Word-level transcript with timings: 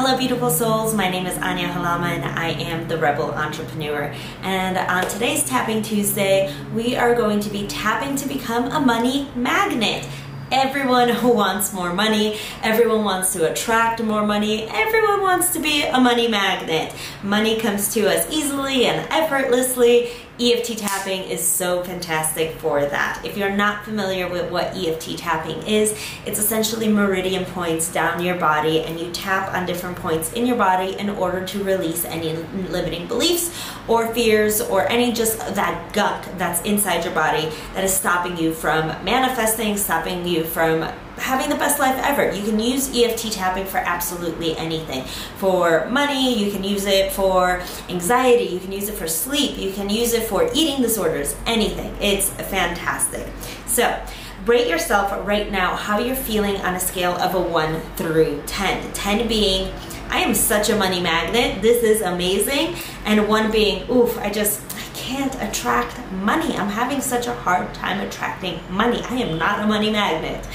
Hello, 0.00 0.16
beautiful 0.16 0.48
souls. 0.48 0.94
My 0.94 1.10
name 1.10 1.26
is 1.26 1.34
Ania 1.38 1.72
Halama 1.72 2.04
and 2.04 2.24
I 2.24 2.50
am 2.50 2.86
the 2.86 2.96
Rebel 2.96 3.32
Entrepreneur. 3.32 4.14
And 4.42 4.78
on 4.78 5.10
today's 5.10 5.42
Tapping 5.42 5.82
Tuesday, 5.82 6.54
we 6.72 6.94
are 6.94 7.16
going 7.16 7.40
to 7.40 7.50
be 7.50 7.66
tapping 7.66 8.14
to 8.14 8.28
become 8.28 8.70
a 8.70 8.78
money 8.78 9.28
magnet. 9.34 10.06
Everyone 10.52 11.08
who 11.08 11.32
wants 11.34 11.72
more 11.72 11.92
money. 11.92 12.38
Everyone 12.62 13.02
wants 13.02 13.32
to 13.32 13.50
attract 13.50 14.00
more 14.00 14.24
money. 14.24 14.68
Everyone 14.70 15.20
wants 15.20 15.52
to 15.54 15.58
be 15.58 15.82
a 15.82 15.98
money 15.98 16.28
magnet. 16.28 16.94
Money 17.24 17.58
comes 17.58 17.92
to 17.94 18.08
us 18.08 18.24
easily 18.32 18.84
and 18.86 19.04
effortlessly. 19.10 20.12
EFT 20.40 20.78
tapping 20.78 21.22
is 21.24 21.46
so 21.46 21.82
fantastic 21.82 22.52
for 22.58 22.84
that. 22.86 23.20
If 23.24 23.36
you're 23.36 23.50
not 23.50 23.84
familiar 23.84 24.28
with 24.28 24.52
what 24.52 24.76
EFT 24.76 25.18
tapping 25.18 25.60
is, 25.66 25.98
it's 26.26 26.38
essentially 26.38 26.86
meridian 26.86 27.44
points 27.46 27.92
down 27.92 28.22
your 28.22 28.36
body 28.36 28.82
and 28.82 29.00
you 29.00 29.10
tap 29.10 29.52
on 29.52 29.66
different 29.66 29.96
points 29.96 30.32
in 30.34 30.46
your 30.46 30.56
body 30.56 30.96
in 30.96 31.10
order 31.10 31.44
to 31.44 31.64
release 31.64 32.04
any 32.04 32.36
limiting 32.68 33.08
beliefs 33.08 33.50
or 33.88 34.14
fears 34.14 34.60
or 34.60 34.88
any 34.88 35.12
just 35.12 35.38
that 35.56 35.92
gunk 35.92 36.24
that's 36.38 36.62
inside 36.62 37.04
your 37.04 37.14
body 37.14 37.50
that 37.74 37.82
is 37.82 37.92
stopping 37.92 38.36
you 38.36 38.54
from 38.54 38.86
manifesting, 39.04 39.76
stopping 39.76 40.24
you 40.24 40.44
from 40.44 40.88
having 41.18 41.50
the 41.50 41.56
best 41.56 41.78
life 41.78 41.98
ever. 42.04 42.30
You 42.32 42.42
can 42.42 42.58
use 42.58 42.94
EFT 42.96 43.32
tapping 43.32 43.66
for 43.66 43.78
absolutely 43.78 44.56
anything. 44.56 45.04
For 45.36 45.88
money, 45.90 46.42
you 46.42 46.50
can 46.50 46.64
use 46.64 46.86
it 46.86 47.12
for 47.12 47.62
anxiety, 47.88 48.44
you 48.44 48.60
can 48.60 48.72
use 48.72 48.88
it 48.88 48.94
for 48.94 49.06
sleep, 49.06 49.58
you 49.58 49.72
can 49.72 49.90
use 49.90 50.12
it 50.12 50.24
for 50.24 50.50
eating 50.54 50.82
disorders, 50.82 51.36
anything. 51.46 51.94
It's 52.00 52.30
fantastic. 52.30 53.26
So, 53.66 54.00
rate 54.46 54.68
yourself 54.68 55.12
right 55.26 55.50
now 55.50 55.76
how 55.76 55.98
you're 55.98 56.16
feeling 56.16 56.56
on 56.56 56.74
a 56.74 56.80
scale 56.80 57.12
of 57.12 57.34
a 57.34 57.40
1 57.40 57.80
through 57.96 58.42
10. 58.46 58.92
10 58.92 59.28
being 59.28 59.72
I 60.10 60.20
am 60.20 60.34
such 60.34 60.70
a 60.70 60.76
money 60.76 61.00
magnet. 61.00 61.60
This 61.60 61.82
is 61.82 62.00
amazing. 62.00 62.76
And 63.04 63.28
one 63.28 63.50
being, 63.50 63.88
oof, 63.90 64.16
I 64.18 64.30
just 64.30 64.62
I 64.74 64.82
can't 64.94 65.34
attract 65.42 66.00
money. 66.12 66.56
I'm 66.56 66.68
having 66.68 67.00
such 67.00 67.26
a 67.26 67.34
hard 67.34 67.72
time 67.74 68.00
attracting 68.00 68.58
money. 68.70 69.02
I 69.02 69.16
am 69.16 69.38
not 69.38 69.60
a 69.60 69.66
money 69.66 69.90
magnet. 69.90 70.46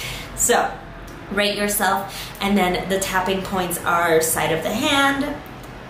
So 0.43 0.69
rate 1.31 1.57
yourself 1.57 2.29
and 2.41 2.57
then 2.57 2.89
the 2.89 2.99
tapping 2.99 3.43
points 3.43 3.77
are 3.85 4.19
side 4.19 4.51
of 4.51 4.61
the 4.61 4.73
hand, 4.73 5.33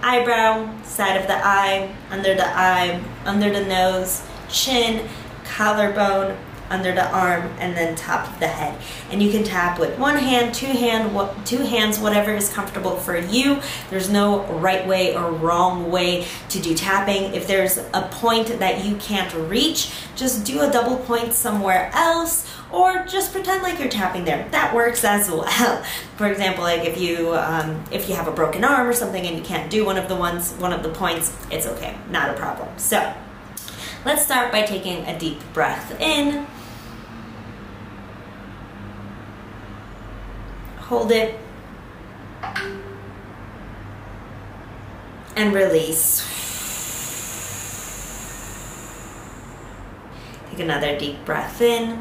eyebrow, 0.03 0.79
side 0.83 1.19
of 1.19 1.25
the 1.25 1.43
eye, 1.43 1.91
under 2.11 2.35
the 2.35 2.45
eye, 2.47 3.03
under 3.25 3.51
the 3.51 3.65
nose, 3.65 4.21
chin, 4.49 5.09
collarbone, 5.43 6.37
under 6.69 6.93
the 6.93 7.09
arm, 7.11 7.51
and 7.59 7.75
then 7.75 7.95
top 7.95 8.27
of 8.27 8.39
the 8.39 8.47
head. 8.47 8.79
And 9.11 9.21
you 9.21 9.31
can 9.31 9.43
tap 9.43 9.79
with 9.79 9.97
one 9.97 10.17
hand, 10.17 10.53
two 10.53 10.67
hand, 10.67 11.11
two 11.45 11.59
hands, 11.59 11.99
whatever 11.99 12.33
is 12.33 12.51
comfortable 12.51 12.95
for 12.95 13.17
you. 13.17 13.59
There's 13.89 14.09
no 14.09 14.45
right 14.45 14.87
way 14.87 15.15
or 15.15 15.31
wrong 15.31 15.91
way 15.91 16.25
to 16.49 16.59
do 16.59 16.75
tapping. 16.75 17.33
If 17.33 17.47
there's 17.47 17.77
a 17.77 18.09
point 18.11 18.47
that 18.59 18.85
you 18.85 18.95
can't 18.95 19.33
reach, 19.49 19.91
just 20.15 20.45
do 20.45 20.61
a 20.61 20.71
double 20.71 20.97
point 20.97 21.33
somewhere 21.33 21.91
else 21.93 22.49
or 22.73 23.05
just 23.05 23.31
pretend 23.31 23.61
like 23.61 23.79
you're 23.79 23.87
tapping 23.87 24.25
there. 24.25 24.47
That 24.49 24.73
works 24.73 25.03
as 25.03 25.29
well. 25.29 25.83
For 26.17 26.27
example, 26.27 26.63
like 26.63 26.85
if 26.85 26.99
you 26.99 27.35
um, 27.35 27.83
if 27.91 28.09
you 28.09 28.15
have 28.15 28.27
a 28.27 28.31
broken 28.31 28.63
arm 28.63 28.87
or 28.87 28.93
something 28.93 29.25
and 29.25 29.37
you 29.37 29.43
can't 29.43 29.69
do 29.69 29.85
one 29.85 29.97
of 29.97 30.09
the 30.09 30.15
ones 30.15 30.51
one 30.53 30.73
of 30.73 30.83
the 30.83 30.89
points, 30.89 31.35
it's 31.51 31.67
okay, 31.67 31.95
not 32.09 32.29
a 32.29 32.33
problem. 32.33 32.67
So 32.77 33.13
let's 34.05 34.23
start 34.23 34.51
by 34.51 34.63
taking 34.63 35.05
a 35.05 35.17
deep 35.17 35.39
breath 35.53 35.99
in. 35.99 36.45
Hold 40.77 41.11
it. 41.11 41.39
And 45.35 45.53
release. 45.53 46.29
Take 50.51 50.59
another 50.59 50.97
deep 50.97 51.25
breath 51.25 51.61
in. 51.61 51.99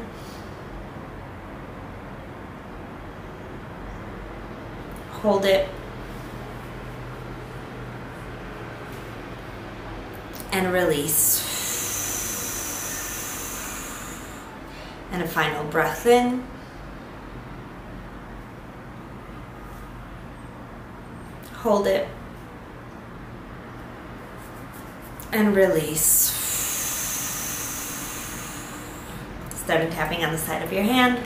hold 5.23 5.45
it, 5.45 5.69
and 10.51 10.73
release. 10.73 11.52
And 15.13 15.21
a 15.21 15.27
final 15.27 15.63
breath 15.65 16.05
in. 16.07 16.43
Hold 21.53 21.87
it. 21.87 22.07
And 25.31 25.55
release. 25.55 26.31
Starting 29.53 29.89
tapping 29.91 30.25
on 30.25 30.33
the 30.33 30.37
side 30.37 30.61
of 30.61 30.73
your 30.73 30.83
hand. 30.83 31.23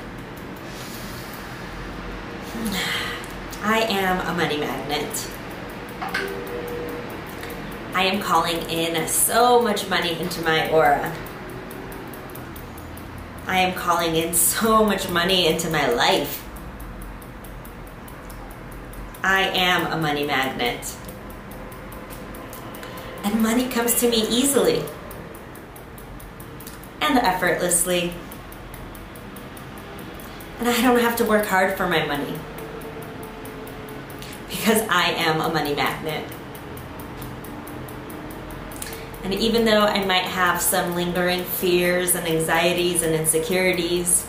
I 3.63 3.79
am 3.89 4.19
a 4.27 4.33
money 4.37 4.57
magnet. 4.57 5.31
I 7.93 8.03
am 8.03 8.21
calling 8.21 8.57
in 8.69 9.07
so 9.07 9.61
much 9.61 9.89
money 9.89 10.19
into 10.19 10.41
my 10.41 10.69
aura. 10.69 11.15
I 13.47 13.59
am 13.59 13.73
calling 13.73 14.15
in 14.17 14.33
so 14.33 14.83
much 14.83 15.09
money 15.09 15.47
into 15.47 15.69
my 15.69 15.89
life. 15.89 16.43
I 19.23 19.43
am 19.43 19.91
a 19.91 19.97
money 19.97 20.25
magnet. 20.25 20.95
And 23.23 23.41
money 23.41 23.69
comes 23.69 23.99
to 24.01 24.09
me 24.09 24.27
easily 24.27 24.83
and 27.01 27.17
effortlessly. 27.17 28.13
And 30.59 30.67
I 30.67 30.81
don't 30.81 30.99
have 30.99 31.15
to 31.17 31.25
work 31.25 31.45
hard 31.45 31.77
for 31.77 31.87
my 31.87 32.05
money 32.05 32.37
because 34.49 34.81
I 34.89 35.11
am 35.11 35.39
a 35.39 35.53
money 35.53 35.73
magnet. 35.73 36.29
And 39.27 39.33
even 39.33 39.65
though 39.65 39.81
I 39.81 40.05
might 40.05 40.23
have 40.23 40.61
some 40.61 40.95
lingering 40.95 41.43
fears 41.43 42.15
and 42.15 42.25
anxieties 42.25 43.01
and 43.01 43.13
insecurities, 43.13 44.25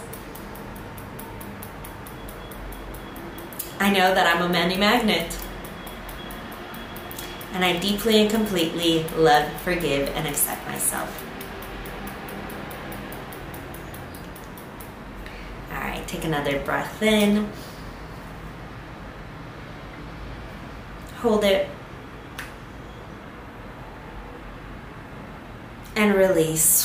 I 3.79 3.93
know 3.93 4.13
that 4.13 4.27
I'm 4.27 4.43
a 4.43 4.49
money 4.53 4.77
magnet. 4.77 5.39
And 7.53 7.65
I 7.65 7.79
deeply 7.79 8.23
and 8.23 8.29
completely 8.29 9.05
love, 9.17 9.49
forgive, 9.61 10.09
and 10.17 10.27
accept 10.27 10.67
myself. 10.67 11.25
All 15.71 15.79
right, 15.79 16.05
take 16.09 16.25
another 16.25 16.59
breath 16.65 17.01
in. 17.05 17.49
hold 21.19 21.43
it, 21.45 21.69
and 25.99 26.15
release. 26.15 26.85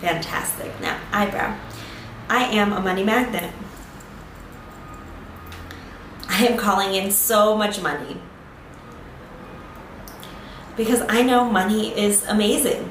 Fantastic. 0.00 0.78
Now, 0.80 0.98
eyebrow. 1.12 1.56
I 2.28 2.44
am 2.44 2.72
a 2.72 2.80
money 2.80 3.04
magnet. 3.04 3.52
I 6.28 6.46
am 6.46 6.58
calling 6.58 6.94
in 6.94 7.12
so 7.12 7.56
much 7.56 7.80
money 7.80 8.16
because 10.76 11.02
I 11.08 11.22
know 11.22 11.44
money 11.44 11.96
is 11.96 12.24
amazing. 12.26 12.90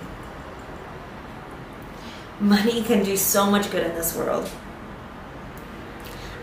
Money 2.39 2.83
can 2.83 3.03
do 3.03 3.17
so 3.17 3.49
much 3.51 3.69
good 3.69 3.85
in 3.85 3.95
this 3.95 4.15
world. 4.15 4.49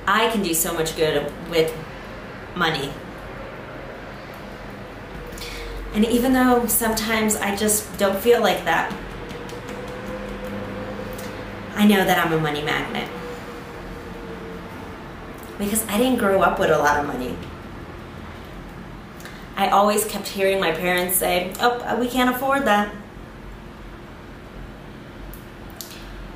I 0.07 0.29
can 0.31 0.43
do 0.43 0.53
so 0.53 0.75
much 0.75 0.95
good 0.97 1.33
with 1.49 1.73
money. 2.55 2.93
And 5.97 6.05
even 6.05 6.35
though 6.35 6.67
sometimes 6.67 7.37
I 7.37 7.57
just 7.57 7.97
don't 7.97 8.19
feel 8.19 8.43
like 8.43 8.67
that, 8.67 8.95
I 11.75 11.87
know 11.87 12.05
that 12.05 12.19
I'm 12.19 12.35
a 12.35 12.39
money 12.39 12.63
magnet. 12.63 13.09
Because 15.59 15.87
I 15.89 15.97
didn't 15.97 16.19
grow 16.19 16.43
up 16.43 16.59
with 16.59 16.69
a 16.69 16.77
lot 16.77 17.01
of 17.01 17.07
money. 17.07 17.35
I 19.57 19.71
always 19.71 20.05
kept 20.05 20.29
hearing 20.29 20.61
my 20.61 20.71
parents 20.71 21.17
say, 21.17 21.55
oh, 21.61 21.99
we 21.99 22.09
can't 22.09 22.29
afford 22.29 22.67
that. 22.67 22.95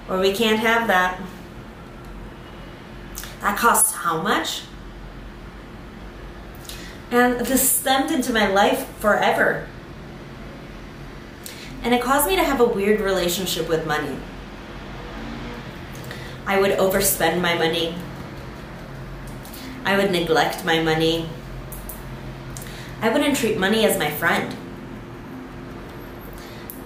Or 0.09 0.19
we 0.21 0.33
can't 0.33 0.59
have 0.59 0.87
that. 0.87 1.21
That 3.43 3.59
costs 3.59 3.93
how 3.93 4.23
much? 4.23 4.63
And 7.11 7.41
this 7.41 7.69
stemmed 7.69 8.11
into 8.11 8.33
my 8.33 8.47
life 8.47 8.87
forever. 8.99 9.67
And 11.83 11.93
it 11.93 12.03
caused 12.03 12.29
me 12.29 12.37
to 12.37 12.45
have 12.45 12.61
a 12.61 12.65
weird 12.65 13.01
relationship 13.01 13.69
with 13.69 13.87
money. 13.87 14.17
I 16.47 16.61
would 16.61 16.73
overspend 16.79 17.41
my 17.41 17.55
money. 17.55 17.95
I 19.85 19.97
would 19.97 20.11
neglect 20.11 20.65
my 20.65 20.83
money. 20.83 21.29
I 23.01 23.09
wouldn't 23.09 23.37
treat 23.37 23.59
money 23.59 23.85
as 23.87 23.99
my 23.99 24.11
friend. 24.11 24.55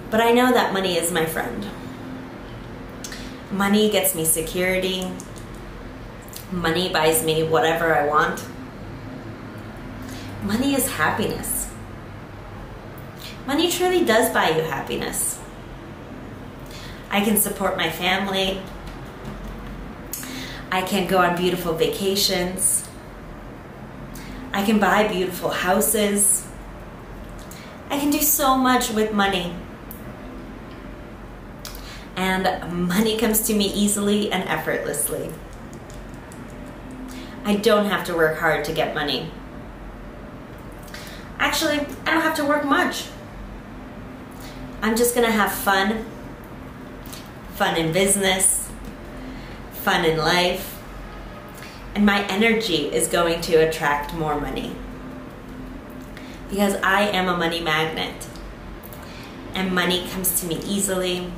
But 0.09 0.21
I 0.21 0.31
know 0.31 0.51
that 0.53 0.73
money 0.73 0.97
is 0.97 1.11
my 1.11 1.25
friend. 1.25 1.67
Money 3.51 3.89
gets 3.89 4.15
me 4.15 4.23
security. 4.23 5.11
Money 6.51 6.91
buys 6.91 7.23
me 7.23 7.43
whatever 7.43 7.93
I 7.95 8.07
want. 8.07 8.43
Money 10.43 10.75
is 10.75 10.87
happiness. 10.87 11.69
Money 13.47 13.71
truly 13.71 14.03
does 14.03 14.33
buy 14.33 14.49
you 14.49 14.63
happiness. 14.63 15.39
I 17.09 17.23
can 17.23 17.37
support 17.37 17.77
my 17.77 17.89
family. 17.89 18.61
I 20.71 20.81
can 20.81 21.07
go 21.07 21.19
on 21.19 21.35
beautiful 21.35 21.73
vacations. 21.73 22.87
I 24.51 24.65
can 24.65 24.79
buy 24.79 25.07
beautiful 25.07 25.49
houses. 25.49 26.45
I 27.89 27.99
can 27.99 28.09
do 28.09 28.19
so 28.19 28.57
much 28.57 28.89
with 28.91 29.13
money. 29.13 29.53
And 32.15 32.87
money 32.87 33.17
comes 33.17 33.41
to 33.47 33.53
me 33.53 33.65
easily 33.67 34.31
and 34.31 34.47
effortlessly. 34.49 35.31
I 37.43 37.57
don't 37.57 37.85
have 37.85 38.05
to 38.05 38.15
work 38.15 38.39
hard 38.39 38.65
to 38.65 38.73
get 38.73 38.95
money. 38.95 39.29
Actually, 41.39 41.79
I 42.05 42.11
don't 42.11 42.21
have 42.21 42.35
to 42.37 42.45
work 42.45 42.65
much. 42.65 43.05
I'm 44.81 44.95
just 44.95 45.15
gonna 45.15 45.31
have 45.31 45.51
fun. 45.51 46.05
Fun 47.55 47.77
in 47.77 47.93
business, 47.93 48.69
fun 49.71 50.03
in 50.03 50.17
life, 50.17 50.75
and 51.95 52.05
my 52.05 52.25
energy 52.27 52.93
is 52.93 53.07
going 53.07 53.39
to 53.41 53.55
attract 53.55 54.13
more 54.13 54.39
money. 54.39 54.75
Because 56.49 56.75
I 56.83 57.03
am 57.03 57.29
a 57.29 57.37
money 57.37 57.61
magnet. 57.61 58.27
And 59.53 59.73
money 59.73 60.05
comes 60.09 60.41
to 60.41 60.47
me 60.47 60.59
easily. 60.65 61.31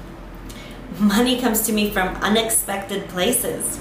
Money 0.97 1.39
comes 1.39 1.61
to 1.67 1.71
me 1.71 1.91
from 1.91 2.15
unexpected 2.15 3.07
places. 3.09 3.79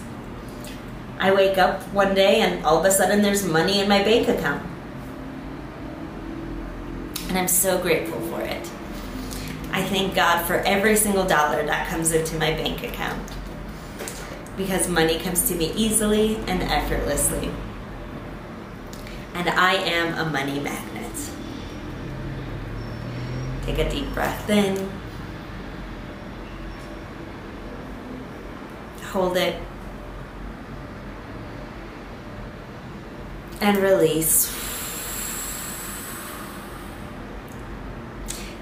I 1.19 1.32
wake 1.32 1.56
up 1.56 1.82
one 1.94 2.14
day 2.14 2.40
and 2.42 2.64
all 2.64 2.78
of 2.78 2.84
a 2.84 2.90
sudden 2.90 3.22
there's 3.22 3.44
money 3.44 3.80
in 3.80 3.88
my 3.88 4.02
bank 4.02 4.28
account. 4.28 4.75
And 7.36 7.42
I'm 7.42 7.48
so 7.48 7.78
grateful 7.82 8.18
for 8.30 8.40
it. 8.40 8.70
I 9.70 9.82
thank 9.82 10.14
God 10.14 10.46
for 10.46 10.54
every 10.60 10.96
single 10.96 11.26
dollar 11.26 11.66
that 11.66 11.86
comes 11.86 12.12
into 12.12 12.38
my 12.38 12.52
bank 12.52 12.82
account 12.82 13.30
because 14.56 14.88
money 14.88 15.18
comes 15.18 15.46
to 15.50 15.54
me 15.54 15.70
easily 15.76 16.36
and 16.46 16.62
effortlessly. 16.62 17.50
And 19.34 19.50
I 19.50 19.74
am 19.74 20.14
a 20.14 20.30
money 20.30 20.60
magnet. 20.60 21.12
Take 23.66 23.80
a 23.80 23.90
deep 23.90 24.14
breath 24.14 24.48
in. 24.48 24.90
Hold 29.12 29.36
it. 29.36 29.60
And 33.60 33.76
release. 33.76 34.65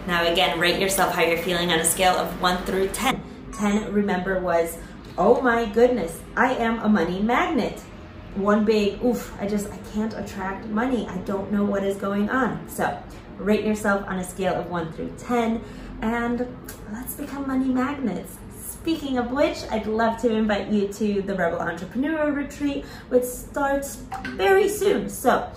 Now 0.06 0.30
again, 0.30 0.58
rate 0.60 0.78
yourself 0.80 1.14
how 1.14 1.22
you're 1.22 1.38
feeling 1.38 1.72
on 1.72 1.78
a 1.78 1.84
scale 1.84 2.14
of 2.14 2.40
1 2.42 2.64
through 2.64 2.88
10. 2.88 3.22
10, 3.54 3.92
remember, 3.92 4.38
was 4.38 4.76
oh 5.16 5.40
my 5.40 5.64
goodness, 5.64 6.20
I 6.36 6.54
am 6.56 6.80
a 6.80 6.88
money 6.88 7.20
magnet. 7.20 7.80
One 8.34 8.66
big, 8.66 9.02
oof, 9.02 9.32
I 9.40 9.46
just, 9.46 9.70
I 9.70 9.78
can't 9.94 10.12
attract 10.12 10.66
money. 10.66 11.06
I 11.06 11.16
don't 11.18 11.50
know 11.50 11.64
what 11.64 11.84
is 11.84 11.96
going 11.96 12.28
on. 12.28 12.68
So 12.68 13.00
rate 13.38 13.64
yourself 13.64 14.04
on 14.06 14.18
a 14.18 14.24
scale 14.24 14.54
of 14.54 14.68
one 14.68 14.92
through 14.92 15.14
10 15.16 15.62
and 16.02 16.54
let's 16.92 17.14
become 17.14 17.46
money 17.46 17.68
magnets. 17.68 18.36
Speaking 18.58 19.16
of 19.16 19.30
which, 19.30 19.58
I'd 19.70 19.86
love 19.86 20.20
to 20.20 20.34
invite 20.34 20.68
you 20.68 20.92
to 20.92 21.22
the 21.22 21.34
Rebel 21.34 21.60
Entrepreneur 21.60 22.30
Retreat, 22.30 22.84
which 23.08 23.24
starts 23.24 24.02
very 24.36 24.68
soon. 24.68 25.08
So 25.08 25.50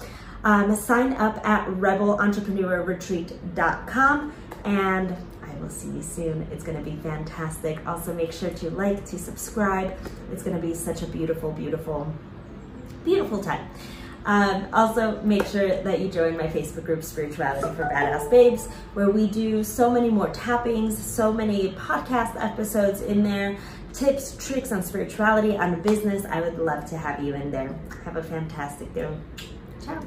um, 0.44 0.76
sign 0.76 1.14
up 1.14 1.38
at 1.46 1.68
rebelentrepreneurretreat.com 1.68 4.34
and 4.66 5.16
I 5.44 5.54
will 5.60 5.70
see 5.70 5.90
you 5.90 6.02
soon. 6.02 6.48
It's 6.52 6.64
going 6.64 6.78
to 6.78 6.84
be 6.84 6.96
fantastic. 6.98 7.86
Also, 7.88 8.14
make 8.14 8.32
sure 8.32 8.50
to 8.50 8.70
like, 8.72 9.06
to 9.06 9.18
subscribe. 9.18 9.98
It's 10.32 10.44
going 10.44 10.56
to 10.56 10.62
be 10.62 10.74
such 10.74 11.02
a 11.02 11.08
beautiful, 11.08 11.52
beautiful, 11.52 12.12
beautiful 13.04 13.44
time. 13.44 13.70
Um, 14.26 14.68
also, 14.74 15.22
make 15.22 15.46
sure 15.46 15.82
that 15.84 16.02
you 16.02 16.10
join 16.10 16.36
my 16.36 16.48
Facebook 16.48 16.84
group, 16.84 17.02
Spirituality 17.02 17.74
for 17.76 17.84
Badass 17.84 18.30
Babes, 18.30 18.68
where 18.94 19.10
we 19.10 19.28
do 19.28 19.64
so 19.64 19.90
many 19.90 20.10
more 20.10 20.28
tappings, 20.30 20.98
so 20.98 21.32
many 21.32 21.72
podcast 21.74 22.36
episodes 22.44 23.02
in 23.02 23.24
there, 23.24 23.56
tips, 23.94 24.36
tricks 24.46 24.74
on 24.74 24.84
spirituality, 24.84 25.56
on 25.56 25.82
business. 25.82 26.26
I 26.26 26.42
would 26.42 26.60
love 26.60 26.86
to 26.90 26.98
have 26.98 27.24
you 27.24 27.36
in 27.36 27.52
there. 27.52 27.74
Have 28.04 28.18
a 28.18 28.24
fantastic 28.24 28.94
day. 28.94 29.08
Ciao. 29.84 30.02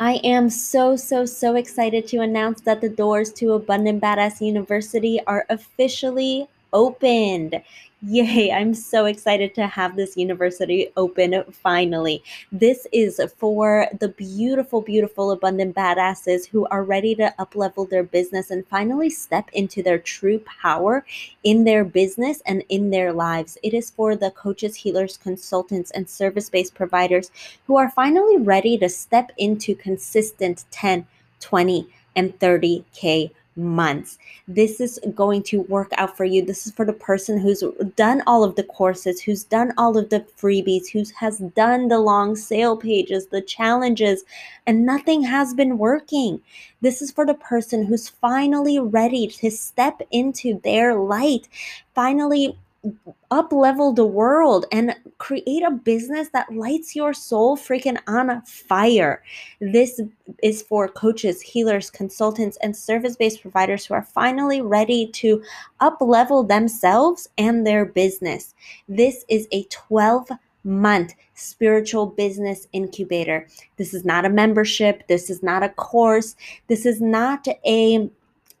I 0.00 0.14
am 0.24 0.48
so, 0.48 0.96
so, 0.96 1.26
so 1.26 1.56
excited 1.56 2.08
to 2.08 2.22
announce 2.22 2.62
that 2.62 2.80
the 2.80 2.88
doors 2.88 3.32
to 3.34 3.52
Abundant 3.52 4.02
Badass 4.02 4.40
University 4.40 5.20
are 5.26 5.44
officially 5.50 6.48
opened. 6.72 7.60
Yay, 8.02 8.50
I'm 8.50 8.72
so 8.72 9.04
excited 9.04 9.54
to 9.56 9.66
have 9.66 9.94
this 9.94 10.16
university 10.16 10.88
open 10.96 11.44
finally. 11.52 12.24
This 12.50 12.86
is 12.92 13.20
for 13.36 13.88
the 14.00 14.08
beautiful, 14.08 14.80
beautiful, 14.80 15.32
abundant 15.32 15.76
badasses 15.76 16.46
who 16.46 16.66
are 16.68 16.82
ready 16.82 17.14
to 17.16 17.34
uplevel 17.38 17.90
their 17.90 18.02
business 18.02 18.50
and 18.50 18.66
finally 18.68 19.10
step 19.10 19.50
into 19.52 19.82
their 19.82 19.98
true 19.98 20.38
power 20.38 21.04
in 21.44 21.64
their 21.64 21.84
business 21.84 22.40
and 22.46 22.64
in 22.70 22.88
their 22.88 23.12
lives. 23.12 23.58
It 23.62 23.74
is 23.74 23.90
for 23.90 24.16
the 24.16 24.30
coaches, 24.30 24.76
healers, 24.76 25.18
consultants, 25.18 25.90
and 25.90 26.08
service 26.08 26.48
based 26.48 26.74
providers 26.74 27.30
who 27.66 27.76
are 27.76 27.90
finally 27.90 28.38
ready 28.38 28.78
to 28.78 28.88
step 28.88 29.30
into 29.36 29.74
consistent 29.74 30.64
10, 30.70 31.06
20, 31.40 31.86
and 32.16 32.38
30K 32.38 33.30
months. 33.56 34.18
This 34.48 34.80
is 34.80 34.98
going 35.14 35.42
to 35.44 35.62
work 35.62 35.90
out 35.96 36.16
for 36.16 36.24
you. 36.24 36.44
This 36.44 36.66
is 36.66 36.72
for 36.72 36.84
the 36.84 36.92
person 36.92 37.38
who's 37.38 37.62
done 37.96 38.22
all 38.26 38.44
of 38.44 38.56
the 38.56 38.64
courses, 38.64 39.20
who's 39.20 39.44
done 39.44 39.72
all 39.76 39.98
of 39.98 40.08
the 40.10 40.20
freebies, 40.38 40.88
who 40.88 41.04
has 41.18 41.38
done 41.38 41.88
the 41.88 41.98
long 41.98 42.36
sale 42.36 42.76
pages, 42.76 43.26
the 43.26 43.42
challenges, 43.42 44.24
and 44.66 44.86
nothing 44.86 45.22
has 45.22 45.54
been 45.54 45.78
working. 45.78 46.40
This 46.80 47.02
is 47.02 47.10
for 47.10 47.26
the 47.26 47.34
person 47.34 47.84
who's 47.84 48.08
finally 48.08 48.78
ready 48.78 49.26
to 49.26 49.50
step 49.50 50.00
into 50.10 50.60
their 50.62 50.94
light, 50.94 51.48
finally 51.94 52.56
up 53.30 53.52
level 53.52 53.92
the 53.92 54.06
world 54.06 54.64
and 54.72 54.94
create 55.18 55.62
a 55.62 55.70
business 55.70 56.30
that 56.30 56.52
lights 56.52 56.96
your 56.96 57.12
soul 57.12 57.56
freaking 57.56 57.98
on 58.06 58.42
fire. 58.42 59.22
This 59.60 60.00
is 60.42 60.62
for 60.62 60.88
coaches, 60.88 61.42
healers, 61.42 61.90
consultants, 61.90 62.56
and 62.62 62.74
service 62.74 63.16
based 63.16 63.42
providers 63.42 63.84
who 63.84 63.94
are 63.94 64.02
finally 64.02 64.62
ready 64.62 65.06
to 65.08 65.42
up 65.80 65.98
level 66.00 66.42
themselves 66.42 67.28
and 67.36 67.66
their 67.66 67.84
business. 67.84 68.54
This 68.88 69.24
is 69.28 69.46
a 69.52 69.64
12 69.64 70.30
month 70.64 71.14
spiritual 71.34 72.06
business 72.06 72.66
incubator. 72.72 73.46
This 73.76 73.94
is 73.94 74.04
not 74.04 74.24
a 74.24 74.30
membership. 74.30 75.06
This 75.06 75.30
is 75.30 75.42
not 75.42 75.62
a 75.62 75.68
course. 75.70 76.34
This 76.68 76.86
is 76.86 77.00
not 77.00 77.46
a 77.66 78.10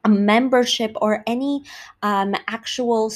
a 0.04 0.08
membership 0.08 0.92
or 1.02 1.22
any 1.26 1.62
um, 2.02 2.34
actual 2.48 3.10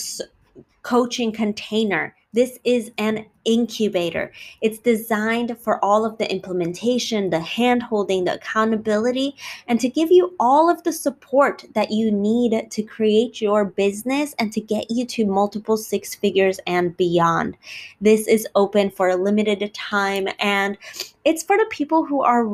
coaching 0.84 1.32
container. 1.32 2.14
This 2.32 2.58
is 2.64 2.92
an 2.98 3.26
incubator. 3.44 4.32
It's 4.60 4.78
designed 4.78 5.58
for 5.58 5.82
all 5.84 6.04
of 6.04 6.18
the 6.18 6.30
implementation, 6.30 7.30
the 7.30 7.38
handholding, 7.38 8.24
the 8.24 8.34
accountability, 8.34 9.36
and 9.68 9.80
to 9.80 9.88
give 9.88 10.10
you 10.10 10.34
all 10.40 10.70
of 10.70 10.82
the 10.82 10.92
support 10.92 11.64
that 11.74 11.90
you 11.90 12.10
need 12.10 12.70
to 12.70 12.82
create 12.82 13.40
your 13.40 13.64
business 13.64 14.34
and 14.38 14.52
to 14.52 14.60
get 14.60 14.90
you 14.90 15.04
to 15.06 15.26
multiple 15.26 15.76
six 15.76 16.14
figures 16.14 16.60
and 16.66 16.96
beyond. 16.96 17.56
This 18.00 18.26
is 18.26 18.46
open 18.54 18.90
for 18.90 19.08
a 19.08 19.16
limited 19.16 19.72
time 19.74 20.28
and 20.38 20.76
it's 21.24 21.42
for 21.42 21.56
the 21.56 21.66
people 21.70 22.04
who 22.04 22.22
are 22.22 22.44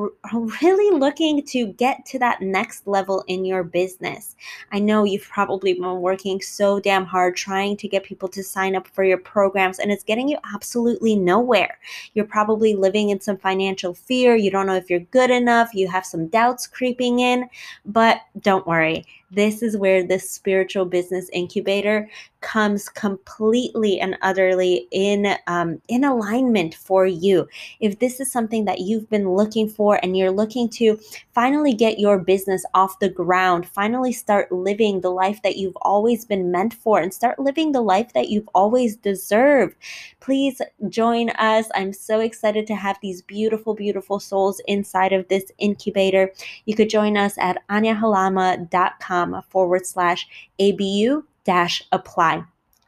really 0.63 0.97
looking 0.97 1.45
to 1.45 1.67
get 1.67 2.07
to 2.07 2.21
that 2.21 2.41
next 2.41 2.87
level 2.87 3.25
in 3.27 3.45
your 3.45 3.65
business. 3.65 4.37
I 4.71 4.79
know 4.79 5.03
you've 5.03 5.29
probably 5.29 5.75
been 5.75 6.01
working 6.01 6.41
so 6.41 6.79
damn 6.79 7.05
hard 7.05 7.35
trying 7.35 7.77
to 7.79 7.89
get 7.89 8.05
people 8.05 8.29
to 8.29 8.45
sign 8.45 8.77
up 8.77 8.87
for 8.87 9.03
your 9.03 9.19
programs, 9.19 9.81
and 9.81 9.91
it's 9.91 10.05
getting 10.05 10.29
you 10.29 10.39
absolutely 10.55 10.80
nowhere. 11.17 11.79
You're 12.15 12.25
probably 12.25 12.75
living 12.75 13.11
in 13.11 13.21
some 13.21 13.37
financial 13.37 13.95
fear. 13.95 14.37
You 14.37 14.51
don't 14.51 14.67
know 14.67 14.75
if 14.75 14.91
you're 14.91 15.01
good 15.01 15.31
enough. 15.31 15.75
You 15.75 15.89
have 15.89 16.07
some 16.07 16.29
doubts 16.29 16.67
creeping 16.67 17.21
in, 17.21 17.49
but 17.85 18.21
don't 18.41 18.67
worry 18.67 19.05
This 19.33 19.63
is 19.63 19.77
where 19.77 20.05
the 20.05 20.19
spiritual 20.19 20.87
business 20.87 21.29
incubator 21.33 22.09
comes 22.41 22.89
completely 22.89 24.01
and 24.01 24.17
utterly 24.23 24.89
in 24.91 25.37
um, 25.47 25.81
in 25.89 26.05
alignment 26.05 26.75
for 26.75 27.07
you. 27.07 27.47
If 27.79 27.99
this 27.99 28.19
is 28.19 28.33
something 28.33 28.65
that 28.65 28.81
you've 28.81 29.09
been 29.09 29.31
looking 29.31 29.69
for 29.69 30.01
and 30.03 30.17
you're 30.17 30.33
looking 30.33 30.69
to 30.71 30.99
finally 31.33 31.75
get 31.75 32.01
your 32.01 32.19
business 32.19 32.65
off 32.75 32.99
the 32.99 33.09
ground, 33.09 33.69
finally 33.69 34.13
start 34.13 34.51
living 34.51 35.01
the 35.01 35.11
life 35.11 35.43
that 35.43 35.57
you've 35.57 35.77
always 35.83 36.25
been 36.25 36.51
meant 36.51 36.75
for, 36.75 36.99
and 36.99 37.15
start 37.15 37.39
living 37.39 37.71
the 37.71 37.83
life 37.83 38.13
that 38.15 38.31
you've 38.31 38.49
always 38.55 38.97
deserved, 38.97 39.77
please 40.19 40.61
join 40.89 41.31
us. 41.31 41.67
I'm 41.75 41.93
so 41.93 42.19
excited 42.21 42.67
to 42.67 42.75
have 42.75 42.99
these 43.01 43.23
beautiful, 43.23 43.75
beautiful 43.75 44.19
souls 44.19 44.61
inside 44.67 45.13
of 45.13 45.29
this 45.29 45.53
incubator. 45.59 46.33
You 46.65 46.75
could 46.75 46.91
join 46.91 47.17
us 47.17 47.37
at 47.39 47.63
aniahalama.com 47.69 49.20
Um, 49.21 49.43
forward 49.51 49.87
slash 49.87 50.27
ABU 50.59 51.25
dash 51.45 51.83
apply 51.93 52.45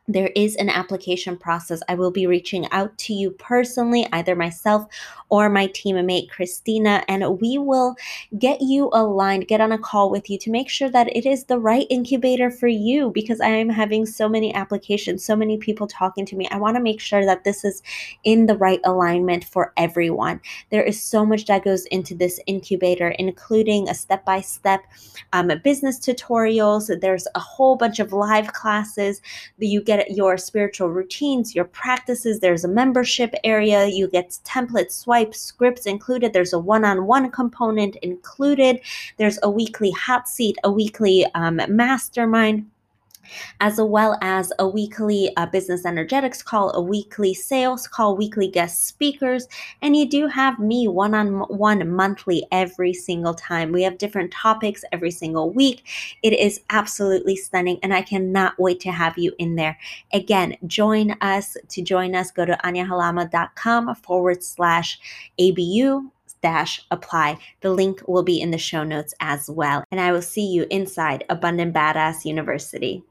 there 0.08 0.30
is 0.34 0.56
an 0.56 0.68
application 0.68 1.36
process. 1.36 1.80
I 1.88 1.94
will 1.94 2.10
be 2.10 2.26
reaching 2.26 2.68
out 2.72 2.96
to 2.98 3.12
you 3.14 3.30
personally, 3.30 4.06
either 4.12 4.34
myself 4.34 4.86
or 5.28 5.48
my 5.48 5.68
teammate 5.68 6.28
Christina, 6.28 7.04
and 7.08 7.40
we 7.40 7.56
will 7.56 7.94
get 8.38 8.60
you 8.60 8.90
aligned, 8.92 9.48
get 9.48 9.60
on 9.60 9.72
a 9.72 9.78
call 9.78 10.10
with 10.10 10.28
you 10.28 10.38
to 10.38 10.50
make 10.50 10.68
sure 10.68 10.90
that 10.90 11.14
it 11.16 11.24
is 11.24 11.44
the 11.44 11.58
right 11.58 11.86
incubator 11.88 12.50
for 12.50 12.68
you 12.68 13.10
because 13.10 13.40
I 13.40 13.48
am 13.48 13.68
having 13.68 14.04
so 14.04 14.28
many 14.28 14.52
applications, 14.54 15.24
so 15.24 15.36
many 15.36 15.56
people 15.56 15.86
talking 15.86 16.26
to 16.26 16.36
me. 16.36 16.48
I 16.50 16.58
want 16.58 16.76
to 16.76 16.82
make 16.82 17.00
sure 17.00 17.24
that 17.24 17.44
this 17.44 17.64
is 17.64 17.82
in 18.24 18.46
the 18.46 18.56
right 18.56 18.80
alignment 18.84 19.44
for 19.44 19.72
everyone. 19.76 20.40
There 20.70 20.82
is 20.82 21.02
so 21.02 21.24
much 21.24 21.46
that 21.46 21.64
goes 21.64 21.86
into 21.86 22.14
this 22.14 22.40
incubator, 22.46 23.10
including 23.18 23.88
a 23.88 23.94
step 23.94 24.24
by 24.24 24.40
step 24.40 24.82
business 25.62 25.98
tutorials. 25.98 26.90
There's 27.00 27.26
a 27.34 27.40
whole 27.40 27.76
bunch 27.76 28.00
of 28.00 28.12
live 28.12 28.52
classes 28.52 29.22
that 29.58 29.66
you 29.66 29.80
get 29.96 30.10
your 30.10 30.38
spiritual 30.38 30.88
routines, 30.88 31.54
your 31.54 31.64
practices. 31.64 32.40
There's 32.40 32.64
a 32.64 32.68
membership 32.68 33.34
area. 33.44 33.86
You 33.86 34.08
get 34.08 34.38
templates, 34.44 34.92
swipes, 34.92 35.40
scripts 35.40 35.86
included. 35.86 36.32
There's 36.32 36.52
a 36.52 36.58
one 36.58 36.84
on 36.84 37.06
one 37.06 37.30
component 37.30 37.96
included. 37.96 38.80
There's 39.18 39.38
a 39.42 39.50
weekly 39.50 39.90
hot 39.90 40.28
seat, 40.28 40.56
a 40.64 40.70
weekly 40.70 41.26
um, 41.34 41.60
mastermind 41.68 42.66
as 43.60 43.80
well 43.80 44.18
as 44.20 44.52
a 44.58 44.68
weekly 44.68 45.34
uh, 45.36 45.46
business 45.46 45.84
energetics 45.84 46.42
call, 46.42 46.72
a 46.72 46.80
weekly 46.80 47.34
sales 47.34 47.86
call, 47.86 48.16
weekly 48.16 48.48
guest 48.48 48.86
speakers, 48.86 49.46
and 49.80 49.96
you 49.96 50.08
do 50.08 50.26
have 50.26 50.58
me 50.58 50.88
one 50.88 51.14
on 51.14 51.40
one 51.48 51.88
monthly 51.90 52.46
every 52.52 52.92
single 52.92 53.34
time. 53.34 53.72
We 53.72 53.82
have 53.82 53.98
different 53.98 54.32
topics 54.32 54.84
every 54.92 55.10
single 55.10 55.50
week. 55.50 55.86
It 56.22 56.32
is 56.32 56.60
absolutely 56.70 57.36
stunning, 57.36 57.78
and 57.82 57.94
I 57.94 58.02
cannot 58.02 58.58
wait 58.58 58.80
to 58.80 58.92
have 58.92 59.18
you 59.18 59.32
in 59.38 59.56
there. 59.56 59.78
Again, 60.12 60.56
join 60.66 61.12
us. 61.20 61.56
To 61.68 61.82
join 61.82 62.14
us, 62.14 62.30
go 62.30 62.44
to 62.44 62.58
aniahalama.com 62.64 63.94
forward 63.96 64.42
slash 64.42 64.98
ABU 65.38 66.10
dash 66.42 66.84
apply. 66.90 67.38
The 67.60 67.70
link 67.70 68.02
will 68.06 68.22
be 68.22 68.40
in 68.40 68.50
the 68.50 68.58
show 68.58 68.84
notes 68.84 69.14
as 69.20 69.48
well. 69.48 69.84
And 69.90 70.00
I 70.00 70.12
will 70.12 70.22
see 70.22 70.44
you 70.44 70.66
inside 70.70 71.24
Abundant 71.30 71.72
Badass 71.72 72.24
University. 72.24 73.04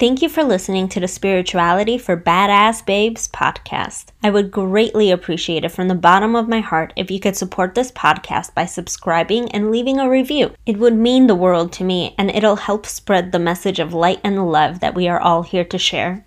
Thank 0.00 0.22
you 0.22 0.30
for 0.30 0.42
listening 0.42 0.88
to 0.88 1.00
the 1.00 1.06
Spirituality 1.06 1.98
for 1.98 2.16
Badass 2.16 2.86
Babes 2.86 3.28
podcast. 3.28 4.06
I 4.22 4.30
would 4.30 4.50
greatly 4.50 5.10
appreciate 5.10 5.62
it 5.62 5.72
from 5.72 5.88
the 5.88 5.94
bottom 5.94 6.34
of 6.34 6.48
my 6.48 6.60
heart 6.60 6.94
if 6.96 7.10
you 7.10 7.20
could 7.20 7.36
support 7.36 7.74
this 7.74 7.92
podcast 7.92 8.54
by 8.54 8.64
subscribing 8.64 9.52
and 9.52 9.70
leaving 9.70 10.00
a 10.00 10.08
review. 10.08 10.54
It 10.64 10.78
would 10.78 10.94
mean 10.94 11.26
the 11.26 11.34
world 11.34 11.70
to 11.74 11.84
me 11.84 12.14
and 12.16 12.30
it'll 12.30 12.56
help 12.56 12.86
spread 12.86 13.30
the 13.30 13.38
message 13.38 13.78
of 13.78 13.92
light 13.92 14.22
and 14.24 14.50
love 14.50 14.80
that 14.80 14.94
we 14.94 15.06
are 15.06 15.20
all 15.20 15.42
here 15.42 15.66
to 15.66 15.76
share. 15.76 16.26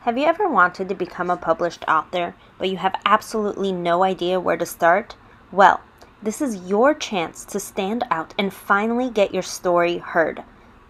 Have 0.00 0.18
you 0.18 0.24
ever 0.24 0.48
wanted 0.48 0.88
to 0.88 0.96
become 0.96 1.30
a 1.30 1.36
published 1.36 1.84
author, 1.86 2.34
but 2.58 2.70
you 2.70 2.78
have 2.78 3.00
absolutely 3.04 3.70
no 3.70 4.02
idea 4.02 4.40
where 4.40 4.56
to 4.56 4.66
start? 4.66 5.14
Well, 5.52 5.80
this 6.20 6.42
is 6.42 6.68
your 6.68 6.92
chance 6.92 7.44
to 7.44 7.60
stand 7.60 8.02
out 8.10 8.34
and 8.36 8.52
finally 8.52 9.10
get 9.10 9.32
your 9.32 9.44
story 9.44 9.98
heard. 9.98 10.42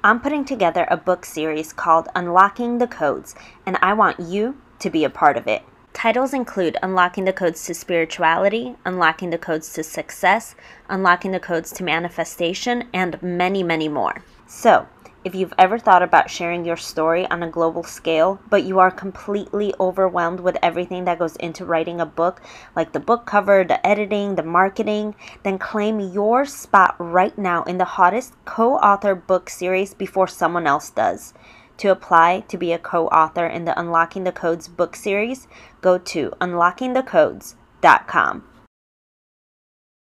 I'm 0.05 0.21
putting 0.21 0.45
together 0.45 0.87
a 0.91 0.97
book 0.97 1.25
series 1.25 1.73
called 1.73 2.09
Unlocking 2.15 2.79
the 2.79 2.87
Codes, 2.87 3.35
and 3.65 3.77
I 3.83 3.95
want 3.95 4.21
you 4.21 4.57
to 4.79 4.91
be 4.91 5.05
a 5.05 5.11
part 5.11 5.37
of 5.37 5.49
it. 5.49 5.63
Titles 5.95 6.35
include 6.35 6.77
Unlocking 6.83 7.25
the 7.25 7.33
Codes 7.33 7.65
to 7.65 7.75
Spirituality, 7.75 8.77
Unlocking 8.85 9.31
the 9.31 9.39
Codes 9.39 9.73
to 9.73 9.83
Success, 9.83 10.55
Unlocking 10.89 11.33
the 11.33 11.41
Codes 11.41 11.73
to 11.73 11.83
Manifestation, 11.83 12.89
and 12.93 13.21
many, 13.23 13.63
many 13.63 13.89
more. 13.89 14.23
So, 14.47 14.87
if 15.27 15.35
you've 15.35 15.53
ever 15.59 15.77
thought 15.77 16.05
about 16.05 16.31
sharing 16.31 16.65
your 16.65 16.77
story 16.77 17.27
on 17.27 17.43
a 17.43 17.51
global 17.51 17.83
scale, 17.83 18.39
but 18.49 18.63
you 18.63 18.79
are 18.79 18.93
completely 18.93 19.75
overwhelmed 19.81 20.39
with 20.39 20.57
everything 20.63 21.05
that 21.05 21.19
goes 21.19 21.35
into 21.37 21.65
writing 21.65 22.01
a 22.01 22.07
book, 22.07 22.41
like 22.77 22.93
the 22.93 23.01
book 23.01 23.27
cover, 23.27 23.65
the 23.65 23.85
editing, 23.85 24.37
the 24.37 24.45
marketing, 24.45 25.17
then 25.43 25.59
claim 25.59 25.99
your 25.99 26.47
spot 26.47 26.95
right 27.01 27.37
now 27.37 27.65
in 27.65 27.79
the 27.79 27.85
hottest 27.85 28.35
co 28.45 28.77
author 28.77 29.17
book 29.17 29.51
series 29.51 29.95
before 29.95 30.29
someone 30.29 30.69
else 30.69 30.91
does. 30.91 31.35
To 31.79 31.91
apply 31.91 32.45
to 32.47 32.57
be 32.57 32.73
a 32.73 32.79
co 32.79 33.09
author 33.09 33.49
in 33.49 33.65
the 33.65 33.77
Unlocking 33.77 34.23
the 34.23 34.31
Codes 34.31 34.69
book 34.69 34.95
series, 34.95 35.49
go 35.81 35.99
to 35.99 36.31
unlockingthecodes.com. 36.41 38.45